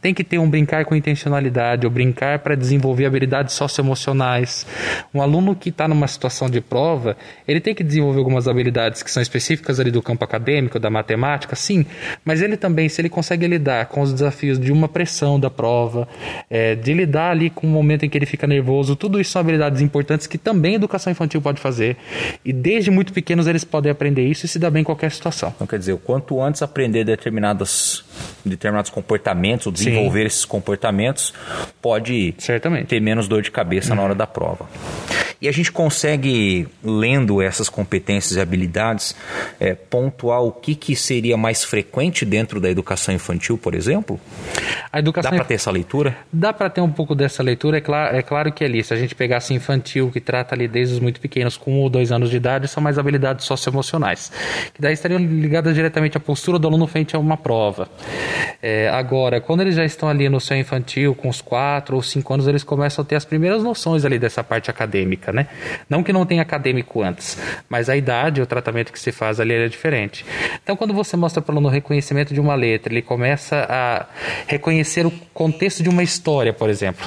Tem 0.00 0.14
que 0.14 0.24
ter 0.24 0.38
um 0.38 0.48
brincar 0.48 0.86
com 0.86 0.96
intencionalidade, 0.96 1.86
ou 1.86 1.92
brincar 1.92 2.38
para 2.38 2.54
desenvolver 2.54 3.04
habilidades 3.04 3.54
socioemocionais. 3.54 4.66
Um 5.12 5.20
aluno 5.20 5.54
que 5.54 5.68
está 5.68 5.86
numa 5.86 6.08
situação 6.08 6.48
de 6.48 6.62
prova, 6.62 7.14
ele 7.46 7.60
tem 7.60 7.74
que 7.74 7.84
desenvolver 7.84 8.20
algumas 8.20 8.48
habilidades 8.48 9.02
que 9.02 9.10
são 9.10 9.22
específicas 9.22 9.78
ali 9.78 9.90
do 9.90 10.00
campo 10.00 10.24
acadêmico, 10.24 10.78
da 10.78 10.88
matemática, 10.88 11.54
sim, 11.54 11.84
mas 12.24 12.40
ele 12.40 12.56
também, 12.56 12.88
se 12.88 13.02
ele 13.02 13.10
consegue 13.10 13.46
lidar 13.46 13.84
com 13.86 14.00
os 14.00 14.14
desafios 14.14 14.58
de 14.58 14.72
uma 14.72 14.88
pressão 14.88 15.38
da 15.38 15.50
prova, 15.50 16.08
é, 16.48 16.74
de 16.74 16.94
lidar 16.94 17.32
ali 17.32 17.50
com 17.50 17.66
o 17.66 17.70
momento 17.70 18.06
em 18.06 18.08
que 18.08 18.16
ele 18.16 18.24
fica 18.24 18.46
nervoso, 18.46 18.96
tudo 18.96 19.20
isso 19.20 19.32
são 19.32 19.40
habilidades 19.40 19.82
importantes 19.82 20.26
que 20.26 20.38
também 20.38 20.72
a 20.72 20.76
educação 20.76 21.10
infantil 21.10 21.42
pode 21.42 21.60
fazer. 21.60 21.98
E 22.44 22.52
desde 22.52 22.90
muito 22.90 23.12
pequenos 23.12 23.46
eles 23.46 23.64
podem 23.64 23.90
aprender 23.90 24.26
isso 24.26 24.46
e 24.46 24.48
se 24.48 24.58
dar 24.58 24.70
bem 24.70 24.82
em 24.82 24.84
qualquer 24.84 25.10
situação. 25.10 25.52
Então 25.54 25.66
quer 25.66 25.78
dizer, 25.78 25.92
o 25.92 25.98
quanto 25.98 26.40
antes 26.42 26.62
aprender 26.62 27.04
determinadas, 27.04 28.04
determinados 28.44 28.90
comportamentos, 28.90 29.66
ou 29.66 29.72
desenvolver 29.72 30.20
Sim. 30.20 30.26
esses 30.26 30.44
comportamentos, 30.44 31.32
pode 31.80 32.34
Certamente. 32.38 32.86
ter 32.86 33.00
menos 33.00 33.28
dor 33.28 33.42
de 33.42 33.50
cabeça 33.50 33.90
uhum. 33.90 33.96
na 33.96 34.02
hora 34.02 34.14
da 34.14 34.26
prova. 34.26 34.68
E 35.40 35.48
a 35.48 35.52
gente 35.52 35.72
consegue, 35.72 36.68
lendo 36.84 37.40
essas 37.40 37.68
competências 37.68 38.36
e 38.36 38.40
habilidades, 38.40 39.14
é, 39.58 39.74
pontuar 39.74 40.42
o 40.42 40.52
que, 40.52 40.74
que 40.74 40.94
seria 40.94 41.36
mais 41.36 41.64
frequente 41.64 42.26
dentro 42.26 42.60
da 42.60 42.68
educação 42.68 43.14
infantil, 43.14 43.56
por 43.56 43.74
exemplo? 43.74 44.20
A 44.92 44.98
educação 44.98 45.30
Dá 45.30 45.36
para 45.38 45.44
ter 45.46 45.54
essa 45.54 45.70
leitura? 45.70 46.16
Dá 46.32 46.52
para 46.52 46.68
ter 46.68 46.80
um 46.80 46.90
pouco 46.90 47.14
dessa 47.14 47.42
leitura. 47.42 47.78
É, 47.78 47.80
claro, 47.80 48.16
é 48.16 48.22
claro 48.22 48.52
que 48.52 48.62
ali, 48.64 48.84
se 48.84 48.92
a 48.92 48.96
gente 48.96 49.14
pegasse 49.14 49.54
infantil, 49.54 50.10
que 50.10 50.20
trata 50.20 50.54
ali 50.54 50.68
desde 50.68 50.94
os 50.94 51.00
muito 51.00 51.20
pequenos, 51.20 51.56
com 51.56 51.72
um 51.72 51.80
ou 51.80 51.88
dois 51.88 52.12
anos 52.12 52.28
de 52.28 52.36
idade, 52.36 52.68
são 52.68 52.82
mais 52.82 52.98
habilidades 52.98 53.46
socioemocionais, 53.46 54.30
que 54.74 54.82
daí 54.82 54.92
estariam 54.92 55.18
ligadas 55.18 55.74
diretamente 55.74 56.16
à 56.16 56.20
postura 56.20 56.58
do 56.58 56.68
aluno 56.68 56.86
frente 56.86 57.16
a 57.16 57.18
uma 57.18 57.36
prova. 57.36 57.88
É, 58.62 58.88
agora, 58.90 59.40
quando 59.40 59.62
eles 59.62 59.74
já 59.74 59.84
estão 59.84 60.08
ali 60.08 60.28
no 60.28 60.40
seu 60.40 60.56
infantil, 60.56 61.14
com 61.14 61.28
os 61.28 61.40
quatro 61.40 61.96
ou 61.96 62.02
cinco 62.02 62.34
anos, 62.34 62.46
eles 62.46 62.62
começam 62.62 63.02
a 63.02 63.06
ter 63.06 63.16
as 63.16 63.24
primeiras 63.24 63.62
noções 63.62 64.04
ali 64.04 64.18
dessa 64.18 64.44
parte 64.44 64.70
acadêmica, 64.70 65.29
né? 65.32 65.46
Não 65.88 66.02
que 66.02 66.12
não 66.12 66.26
tenha 66.26 66.42
acadêmico 66.42 67.02
antes, 67.02 67.38
mas 67.68 67.88
a 67.88 67.96
idade, 67.96 68.40
o 68.40 68.46
tratamento 68.46 68.92
que 68.92 68.98
se 68.98 69.12
faz 69.12 69.40
ali 69.40 69.54
é 69.54 69.68
diferente. 69.68 70.24
Então, 70.62 70.76
quando 70.76 70.94
você 70.94 71.16
mostra 71.16 71.42
para 71.42 71.52
o 71.52 71.54
aluno 71.54 71.68
o 71.68 71.70
reconhecimento 71.70 72.32
de 72.34 72.40
uma 72.40 72.54
letra, 72.54 72.92
ele 72.92 73.02
começa 73.02 73.66
a 73.68 74.06
reconhecer 74.46 75.06
o 75.06 75.10
contexto 75.32 75.82
de 75.82 75.88
uma 75.88 76.02
história, 76.02 76.52
por 76.52 76.68
exemplo. 76.68 77.06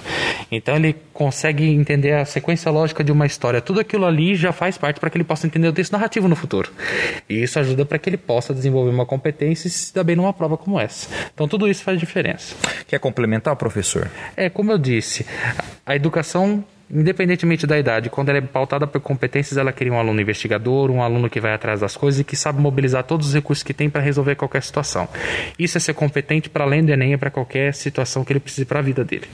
Então, 0.51 0.75
ele 0.75 0.95
consegue 1.13 1.65
entender 1.65 2.13
a 2.13 2.25
sequência 2.25 2.71
lógica 2.71 3.03
de 3.03 3.11
uma 3.11 3.25
história. 3.25 3.61
Tudo 3.61 3.79
aquilo 3.79 4.05
ali 4.05 4.35
já 4.35 4.51
faz 4.51 4.77
parte 4.77 4.99
para 4.99 5.09
que 5.09 5.17
ele 5.17 5.23
possa 5.23 5.45
entender 5.45 5.67
o 5.67 5.73
texto 5.73 5.91
narrativo 5.91 6.27
no 6.27 6.35
futuro. 6.35 6.71
E 7.29 7.43
isso 7.43 7.59
ajuda 7.59 7.85
para 7.85 7.99
que 7.99 8.09
ele 8.09 8.17
possa 8.17 8.53
desenvolver 8.53 8.91
uma 8.91 9.05
competência 9.05 9.67
e 9.67 9.71
se 9.71 9.93
dar 9.93 10.03
bem 10.03 10.15
numa 10.15 10.33
prova 10.33 10.57
como 10.57 10.79
essa. 10.79 11.07
Então, 11.33 11.47
tudo 11.47 11.67
isso 11.67 11.83
faz 11.83 11.99
diferença. 11.99 12.55
Quer 12.87 12.99
complementar, 12.99 13.55
professor? 13.55 14.09
É, 14.35 14.49
como 14.49 14.71
eu 14.71 14.77
disse, 14.77 15.25
a 15.85 15.95
educação 15.95 16.63
independentemente 16.89 17.65
da 17.65 17.77
idade, 17.77 18.09
quando 18.09 18.29
ela 18.29 18.37
é 18.37 18.41
pautada 18.41 18.85
por 18.85 19.01
competências, 19.01 19.57
ela 19.57 19.71
cria 19.71 19.91
um 19.91 19.99
aluno 19.99 20.19
investigador, 20.21 20.91
um 20.91 21.01
aluno 21.01 21.29
que 21.29 21.39
vai 21.39 21.53
atrás 21.53 21.79
das 21.79 21.97
coisas 21.97 22.19
e 22.19 22.23
que 22.23 22.35
sabe 22.35 22.61
mobilizar 22.61 23.03
todos 23.03 23.27
os 23.27 23.33
recursos 23.33 23.63
que 23.63 23.73
tem 23.73 23.89
para 23.89 24.01
resolver 24.01 24.35
qualquer 24.35 24.61
situação. 24.63 25.07
Isso 25.57 25.77
é 25.77 25.81
ser 25.81 25.93
competente 25.93 26.49
para 26.49 26.63
além 26.63 26.83
do 26.83 26.91
Enem, 26.91 27.17
para 27.17 27.29
qualquer 27.29 27.73
situação 27.73 28.23
que 28.23 28.33
ele 28.33 28.39
precise 28.39 28.65
para 28.65 28.79
a 28.79 28.81
vida 28.81 29.03
dele. 29.03 29.27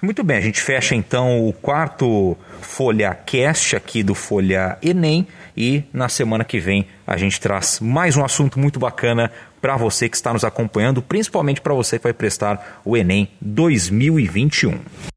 Muito 0.00 0.22
bem, 0.22 0.36
a 0.36 0.40
gente 0.40 0.60
fecha 0.60 0.94
então 0.94 1.46
o 1.46 1.52
quarto 1.52 2.36
Folha 2.60 3.14
Cast 3.14 3.76
aqui 3.76 4.02
do 4.02 4.14
Folha 4.14 4.78
Enem 4.82 5.26
e 5.56 5.82
na 5.92 6.08
semana 6.08 6.44
que 6.44 6.58
vem 6.58 6.86
a 7.06 7.16
gente 7.16 7.40
traz 7.40 7.80
mais 7.80 8.16
um 8.16 8.24
assunto 8.24 8.58
muito 8.58 8.78
bacana 8.78 9.30
para 9.60 9.76
você 9.76 10.08
que 10.08 10.16
está 10.16 10.32
nos 10.32 10.44
acompanhando, 10.44 11.02
principalmente 11.02 11.60
para 11.60 11.74
você 11.74 11.98
que 11.98 12.04
vai 12.04 12.12
prestar 12.12 12.80
o 12.84 12.96
Enem 12.96 13.28
2021. 13.40 15.09